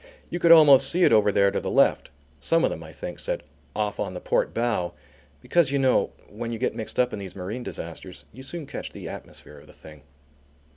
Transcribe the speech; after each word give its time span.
You 0.31 0.39
could 0.39 0.51
almost 0.51 0.89
see 0.89 1.03
it 1.03 1.13
over 1.13 1.31
there 1.31 1.51
to 1.51 1.59
the 1.59 1.69
left, 1.69 2.09
some 2.39 2.63
of 2.63 2.71
them, 2.71 2.81
I 2.81 2.91
think, 2.91 3.19
said 3.19 3.43
"off 3.75 3.99
on 3.99 4.15
the 4.15 4.19
port 4.19 4.51
bow," 4.51 4.93
because 5.43 5.69
you 5.69 5.77
know 5.77 6.09
when 6.27 6.51
you 6.51 6.57
get 6.57 6.75
mixed 6.75 6.99
up 6.99 7.13
in 7.13 7.19
these 7.19 7.35
marine 7.35 7.61
disasters, 7.61 8.25
you 8.33 8.41
soon 8.41 8.65
catch 8.65 8.91
the 8.91 9.07
atmosphere 9.07 9.59
of 9.59 9.67
the 9.67 9.73
thing. 9.73 10.01